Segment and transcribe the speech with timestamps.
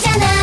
[0.00, 0.33] じゃない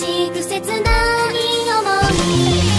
[0.00, 1.34] しく切ない
[1.66, 2.69] 想い